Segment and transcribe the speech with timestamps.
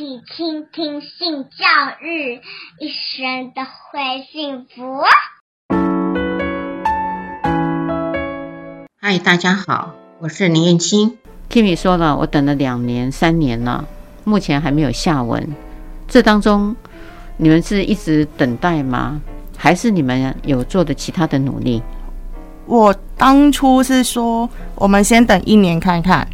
[0.00, 1.66] 起倾听性教
[2.00, 2.40] 育，
[2.78, 5.02] 一生都会幸福。
[8.98, 11.18] 嗨，大家好，我是林燕青。
[11.50, 13.84] Kimi 说了，我等了两年、三年了，
[14.24, 15.54] 目前还没有下文。
[16.08, 16.74] 这当中，
[17.36, 19.20] 你们是一直等待吗？
[19.54, 21.82] 还是你们有做的其他的努力？
[22.64, 26.26] 我当初是说，我们先等一年看看，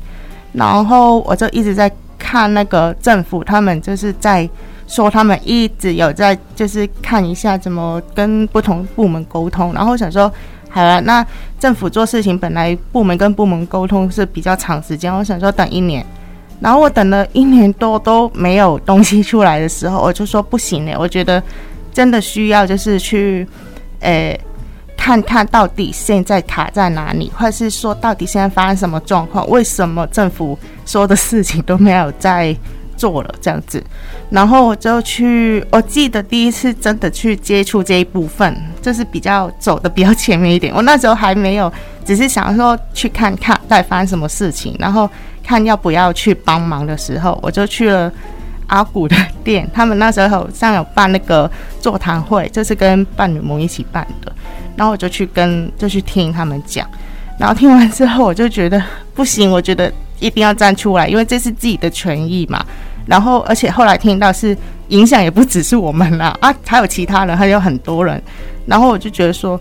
[0.52, 1.90] 然后我就一直在
[2.26, 4.48] 看那个政府，他们就是在
[4.88, 10.30] 说，他们一直有在就是看一下怎么跟不同部门沟通，然后想说，
[10.68, 11.24] 好了，那
[11.60, 16.04] 政府做事情本来部门跟部门沟通是比较长时间，我想说等一年，
[16.58, 21.40] 然后我等了一年多都没有东西出来的时候，我就说不行嘞，我觉得
[21.92, 23.46] 真的需要就是去，
[24.00, 24.38] 诶。
[25.06, 29.48] 看看到底现在卡在哪里，或是说到底现在发生什么状况？
[29.48, 32.52] 为什么政府说的事情都没有在
[32.96, 33.80] 做了这样子？
[34.30, 40.74] 然后我就去，我记得第一次真的去接触这一部分，就是比较走的比较前面一点。
[40.74, 41.72] 我那时候还没有，
[42.04, 45.08] 只是想说去看看到底发生什么事情，然后
[45.44, 48.12] 看要不要去帮忙的时候，我就去了
[48.66, 49.68] 阿古的店。
[49.72, 51.50] 他们那时候好像有办那个
[51.80, 54.32] 座谈会，就是跟伴侣盟一起办的。
[54.76, 56.86] 然后我就去跟，就去听他们讲，
[57.38, 58.82] 然后听完之后，我就觉得
[59.14, 62.64] 不行，我觉得一定要站出来，因为这是自己的权益嘛。
[63.06, 64.56] 然后，而且后来听到是
[64.88, 68.20] 影响也不只是我们啦，啊，还有其他人，还有很多人。
[68.66, 69.58] 然后我就觉得说，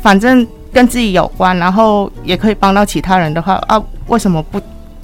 [0.00, 4.62] 反正跟自己有关，然后也可以帮到其他人的话，啊，为什么不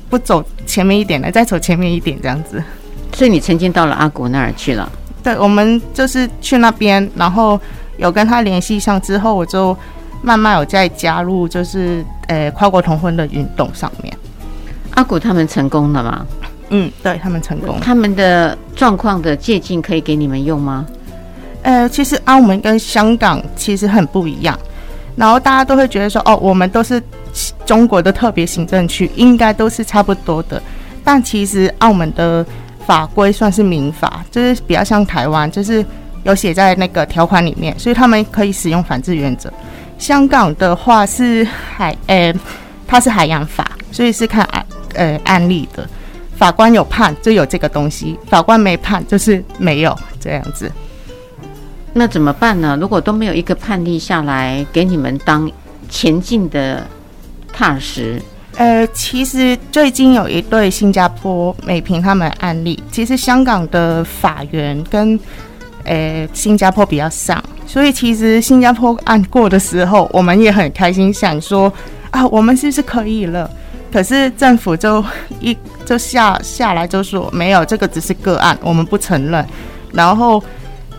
[0.08, 1.28] 不走前面一点呢？
[1.30, 2.62] 再走前面一点这样子。
[3.16, 4.92] 所以你曾经到了阿古那儿去了？
[5.24, 7.58] 对，我们就是去那边，然后。
[7.98, 9.74] 有跟他联系上之后，我就
[10.20, 14.14] 慢慢有在加入，就是呃跨国同婚的运动上面。
[14.90, 16.26] 阿古他们成功了吗？
[16.68, 17.80] 嗯，对他们成功。
[17.80, 20.84] 他们的状况的借镜可以给你们用吗？
[21.62, 24.54] 呃，其实澳门跟香港其实很不一样，
[25.16, 27.02] 然后大家都会觉得说，哦，我们都是
[27.64, 30.60] 中国的特别行政区，应该都是差不多的。
[31.02, 32.44] 但其实澳门的
[32.86, 35.84] 法规算是民法，就是比较像台湾，就是。
[36.24, 39.48] 有写在那个条款里面，所以他们可以使用反制原则。
[39.96, 42.34] 香港的话是海，呃，
[42.84, 45.88] 它是海洋法，所以是看案，呃，案例的。
[46.36, 50.68] 法官有判就有这个东西，法官没判就是没有这样子。
[51.92, 52.76] 那怎么办呢？
[52.80, 55.48] 如果都没有一个判例下来给你们当
[55.88, 56.84] 前进的
[57.52, 58.20] 踏实？
[58.56, 65.18] 呃，其实最近有一对新加坡美平他们案例，其实香港的法院跟。
[65.88, 71.72] 诶，新加坡比较上，所以其实新加坡案过的时候，我们也很开心，想说
[72.10, 73.48] 啊，我们是不是可以了？
[73.92, 75.00] 可是政府就
[75.38, 79.46] 一就下下来就说没有，这个只是个案，我们不承认。
[79.92, 80.42] 然后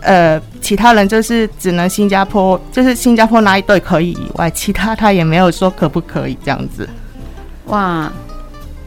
[0.00, 6.88] 呃，其他人就是只能新加坡，就是新加坡那一对可以以外，其他他也没有说可不可以这样子。
[7.68, 8.12] 哇，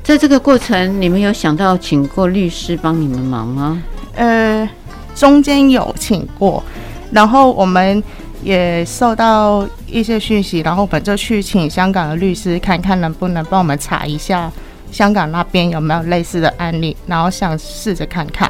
[0.04, 3.82] 在这个过程，你们有想到请过律师帮你们忙吗？
[4.16, 4.70] 呃。
[5.14, 6.64] 中间有请过，
[7.12, 8.02] 然后我们
[8.42, 14.50] 也收到一些讯息，然后我们就去请香港的律师看看能不能帮我们查一下
[14.90, 18.50] 香港那边有没有类似的案例，然后想试着看看。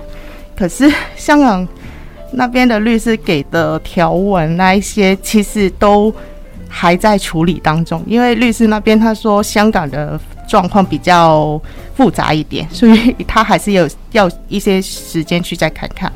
[0.56, 1.68] 可是香港
[2.34, 6.13] 那边的律师给的条文那一些，其实都
[6.74, 10.18] 还在处理当中，因为律师那边他说香港的
[10.48, 11.62] 状况比较
[11.96, 16.12] 复杂一点，所以他还是有要一些时间去再看看。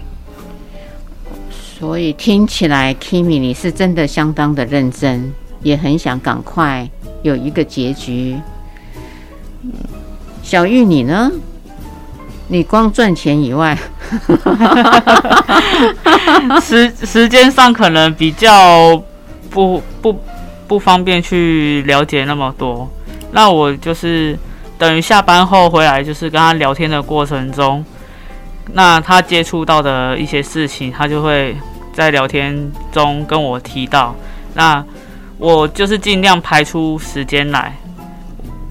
[1.52, 6.90] 所以听起来，Kimi 你是真的相当的认真，也很想赶快
[7.22, 8.38] 有一个结局。
[10.42, 11.30] 小玉你呢？
[12.48, 13.76] 你光赚钱以外，
[16.62, 18.96] 时时间上可能比较
[19.50, 20.16] 不不
[20.68, 22.90] 不方便去了解那么多。
[23.31, 24.38] 那我就是
[24.78, 27.84] 等于下班后回来，就是跟他聊天的过程中。
[28.74, 31.56] 那他接触到的一些事情，他就会
[31.94, 34.16] 在聊天中跟我提到。
[34.56, 34.84] 那
[35.38, 37.76] 我就是尽量排出时间来，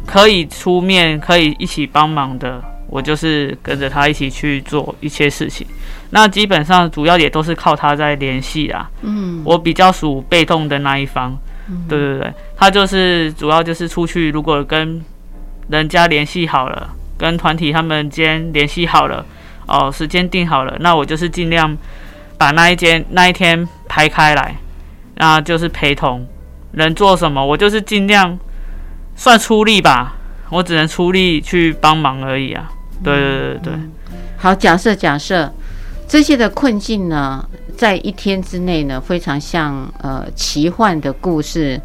[0.07, 5.67] 可以出面，可以一起帮忙的，我就是跟着他一起去做一些事情。
[6.11, 8.91] 那基本上主要也都是靠他在联系啊。
[9.03, 11.37] 嗯，我比较属被动的那一方。
[11.69, 15.03] 嗯，对对对，他就是主要就是出去，如果跟
[15.69, 19.25] 人家联系好了，跟团体他们间联系好了。
[19.67, 21.75] 哦，时间定好了，那我就是尽量
[22.37, 24.55] 把那一间那一天排开来，
[25.15, 26.27] 那就是陪同，
[26.73, 28.39] 能做什么，我就是尽量
[29.17, 30.17] 算出力吧，
[30.51, 32.71] 我只能出力去帮忙而已啊。
[33.03, 33.73] 对对对对，
[34.37, 35.51] 好，假设假设
[36.09, 37.47] 这些的困境呢，
[37.77, 41.81] 在一天之内呢，非常像呃奇幻的故事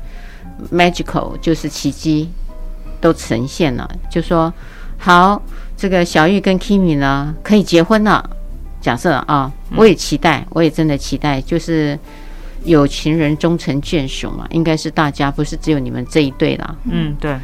[0.71, 2.30] ，magical 就是奇迹
[3.01, 3.89] 都呈现了。
[4.10, 4.54] 就说
[4.98, 5.42] 好，
[5.77, 8.30] 这个小玉跟 Kimi 呢可以结婚了。
[8.81, 11.98] 假设啊，我也期待，我也真的期待，就是
[12.63, 16.75] 有情人终成眷属嘛，应该是大家，不是只有你们这一对啦。
[16.83, 17.36] 嗯，对。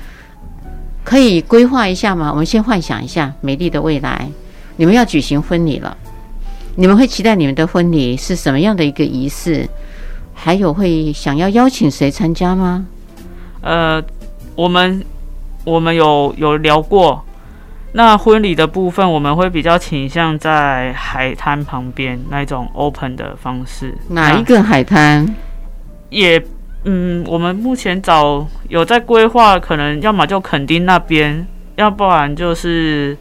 [1.03, 2.31] 可以规划一下吗？
[2.31, 4.27] 我们先幻想一下美丽的未来，
[4.77, 5.95] 你们要举行婚礼了，
[6.75, 9.67] 你们会期待你们的婚礼是什么样的一个仪式？
[10.33, 12.85] 还有会想要邀请谁参加吗？
[13.61, 14.03] 呃，
[14.55, 15.03] 我们
[15.63, 17.23] 我们有有聊过，
[17.93, 23.95] 那婚礼的部分我们会比较倾向在海滩旁边那种 open 的方式。
[24.09, 25.33] 哪一个海滩？
[26.09, 26.41] 也。
[26.87, 33.17] 嗯，我们目前找有在规划，可能要么就垦丁那边，要不然就是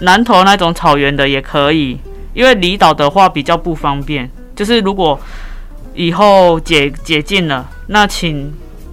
[0.00, 2.00] 南投那种草原的也可以。
[2.34, 5.18] 因为离岛的话比较不方便，就是如果
[5.94, 8.52] 以后解解禁了，那请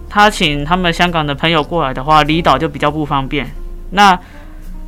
[0.10, 3.50] 他请他们香港的朋友过来的话，离岛就比较不方便。
[3.92, 4.18] 那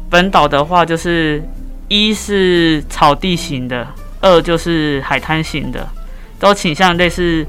[0.10, 1.44] 本岛的话，就是
[1.88, 3.88] 一是草地型的，
[4.20, 5.88] 二就是海滩型的，
[6.40, 7.46] 都倾向类似。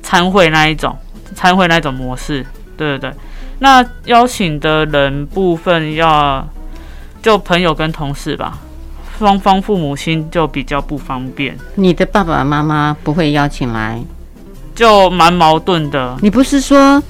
[0.00, 0.96] 参会那一种，
[1.34, 2.46] 参会那一种模式，
[2.78, 3.12] 对对对。
[3.58, 6.48] 那邀请的人部分要
[7.20, 8.58] 就朋友跟同事吧，
[9.18, 11.56] 双方父母亲就比较不方便。
[11.74, 14.00] 你的爸爸妈妈不会邀请来，
[14.74, 16.16] 就蛮矛盾的。
[16.22, 17.02] 你不是说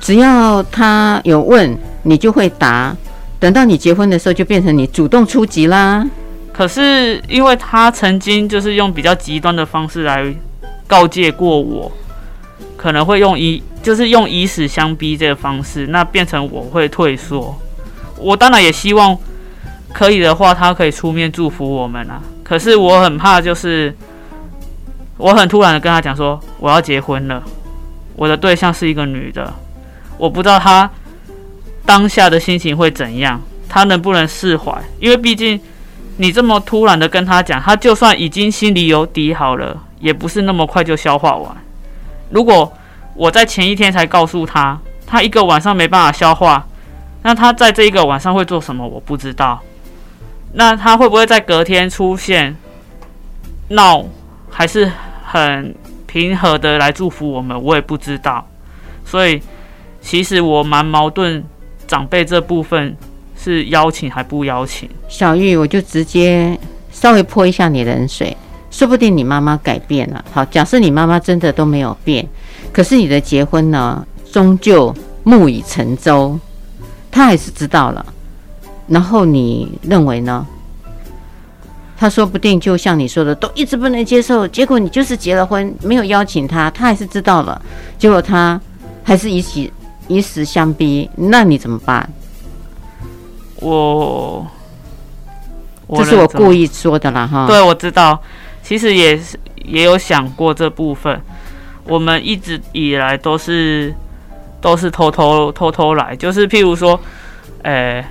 [0.00, 2.96] 只要他有问你就会答，
[3.40, 6.08] 等到你结婚的时候就变成你主动出击啦？
[6.52, 10.34] 可是因为他曾经就是用比较极端的方式来
[10.86, 11.90] 告诫过我。
[12.76, 17.58] 可能会用以就是用以死相逼这个方式，那变成我会退缩。
[18.16, 19.16] 我当然也希望
[19.96, 22.20] 可以的话，他可以出面祝福我们啊。
[22.44, 23.96] 可是我很怕，就是
[25.16, 27.42] 我很突然的跟他讲说我要结婚了，
[28.14, 29.50] 我的对象是一个女的，
[30.18, 30.90] 我不知道他
[31.86, 33.40] 当下的心情会怎样，
[33.70, 34.70] 他能不能释怀？
[35.00, 35.58] 因为毕竟
[36.18, 41.56] 你这么突然的跟他讲，他就算已经心里有底好了，也不是那么快就消化完。
[42.28, 42.70] 如果
[43.14, 46.66] 我在前一天才告诉他，他一个晚上没办法消化，
[47.22, 48.86] 那他在这一个晚上会做什么？
[48.86, 49.58] 我不知道。
[50.58, 52.56] 那他会不会在隔天出现
[53.68, 54.06] 闹，
[54.50, 54.90] 还是
[55.22, 55.74] 很
[56.06, 57.62] 平和的来祝福我们？
[57.62, 58.46] 我也不知道。
[59.04, 59.42] 所以
[60.00, 61.44] 其实我蛮矛盾，
[61.86, 62.96] 长辈这部分
[63.38, 64.88] 是邀请还不邀请？
[65.08, 66.58] 小玉，我就直接
[66.90, 68.34] 稍微泼一下你冷水。
[68.70, 70.24] 说不定你妈妈改变了。
[70.32, 72.26] 好，假设你妈妈真的都没有变，
[72.72, 76.38] 可是你的结婚呢，终究木已成舟，
[77.10, 78.04] 她还是知道了。
[78.88, 80.46] 然后你认为呢？
[81.98, 84.46] 他说不定就像你说的，都一直不能接受。
[84.46, 87.60] 结果你就是结了婚，没有邀请他，他还是知道了。
[87.96, 88.60] 结果他
[89.02, 89.70] 还是以死
[90.08, 92.06] 以死相逼，那你怎么办？
[93.60, 94.46] 我，
[95.86, 97.46] 我这是我故意说的啦，哈。
[97.46, 98.20] 对，我知道。
[98.62, 101.18] 其实也是也有想过这部分，
[101.84, 103.94] 我们一直以来都是
[104.60, 107.00] 都是偷偷偷偷来，就是譬如说，
[107.62, 108.04] 诶，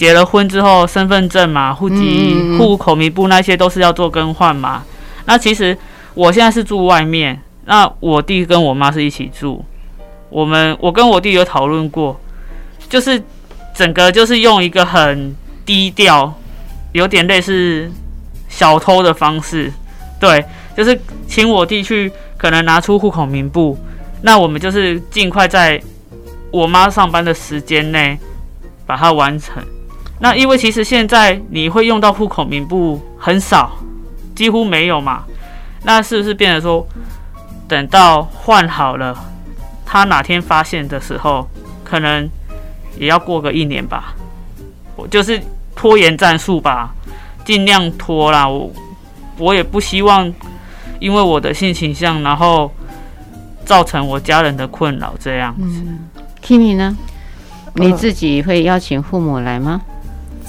[0.00, 4.82] 结了婚之后，身份证嘛、户籍、户口名簿那些都是要做更换嘛。
[5.26, 5.76] 那其实
[6.14, 9.62] 我现在是住外面，那我弟跟我妈是一起住，
[10.30, 12.18] 我们我跟我弟有讨论过，
[12.88, 13.22] 就是
[13.74, 15.36] 整个就是用一个很
[15.66, 16.32] 低调，
[16.92, 17.92] 有点类似
[18.48, 19.70] 小偷的方式。
[20.18, 20.42] 对，
[20.74, 20.98] 就是
[21.28, 23.78] 请我弟去，可能拿出户口名簿，
[24.22, 25.78] 那我们就是尽快在
[26.50, 28.18] 我妈上班的时间内
[28.86, 29.62] 把它完成。
[30.20, 33.72] 那因为其实现在你会用到户口名簿很少，
[34.36, 35.24] 几乎没有嘛。
[35.82, 36.86] 那是不是变得说，
[37.66, 39.16] 等到换好了，
[39.84, 41.48] 他哪天发现的时候，
[41.82, 42.28] 可能
[42.96, 44.14] 也要过个一年吧？
[44.96, 45.40] 我就是
[45.74, 46.94] 拖延战术吧，
[47.44, 48.48] 尽量拖啦。
[48.48, 48.70] 我。
[49.38, 50.30] 我也不希望
[50.98, 52.70] 因为我的性倾向，然后
[53.64, 55.14] 造成我家人的困扰。
[55.18, 55.82] 这样子
[56.44, 56.94] ，Kimi 呢？
[57.72, 59.80] 你自己会邀请父母来吗？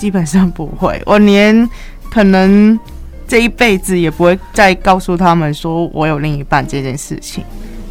[0.02, 1.70] 基本上不会，我连
[2.10, 2.80] 可能
[3.28, 7.44] 这一辈子也不会再告诉他们说我有另一半这件事情。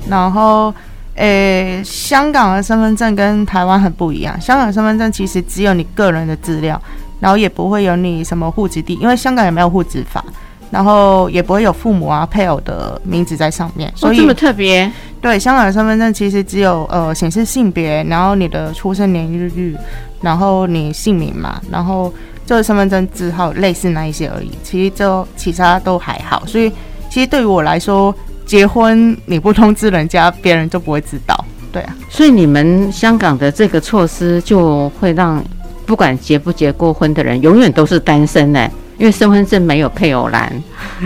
[0.08, 0.74] 然后，
[1.14, 4.38] 诶，香港的身份证跟台湾很不一样。
[4.40, 6.82] 香港身份证其实只有你个人的资料，
[7.20, 10.24] 然后也不会有你什么户籍地，因为香港也没有户籍法。
[10.72, 14.90] 然后也不会有父母啊、配偶的名字在上面，所以、这么特别。
[15.20, 19.76] 对，香港的身份证其实只有呃显示性别，然后你的出生年月日，
[20.22, 22.12] 然后你姓名嘛，然后
[22.46, 24.50] 就是身份证字号类似那一些而已。
[24.62, 26.72] 其实就其他都还好，所以
[27.10, 28.14] 其实对于我来说，
[28.46, 31.44] 结婚你不通知人家，别人就不会知道。
[31.70, 35.44] 对啊，所以你们香港的这个措施就会让
[35.86, 38.70] 不管结不结过婚的人，永远都是单身呢？
[39.00, 40.52] 因为身份证没有配偶栏。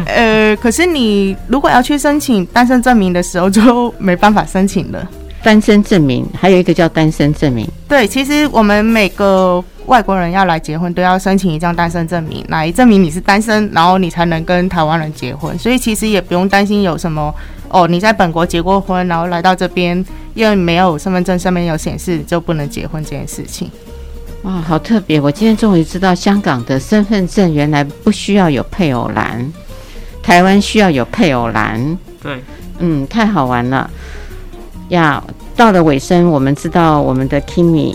[0.05, 5.09] 呃，可是你如果要去申请单身证明的时候，就没办法申请了。
[5.45, 7.65] 单身证明还有一个叫单身证明。
[7.87, 15.57] 对，其实我们每个外国人要来结婚都要申请一张单身证明，来证明你是单身，然后你才能跟台湾人结婚。
[15.57, 17.33] 所以其实也不用担心有什么
[17.69, 23.71] 哦，你在本国结过婚，然后来到这边，因为没有身份证上面有显示就不能结婚这件事情。
[24.45, 25.19] 哇，好特别！
[25.19, 29.51] 我今天终于知道香港的身份证原来不需要有配偶栏，
[30.23, 31.99] 台湾需要有配偶栏。
[32.23, 32.43] 对，
[32.79, 33.91] 嗯，太好玩了。
[34.91, 35.25] 呀，
[35.57, 37.95] 到了尾声，我们知道我们的 Kimi，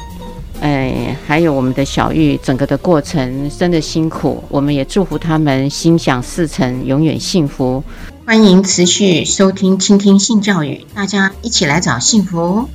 [0.60, 7.84] 哎，还有我们的小玉，整个的过程真的辛苦，我们也祝福他们心想事成，永远幸福。
[8.26, 12.68] 欢迎持续收听、倾听性教育，大家一起来找幸福。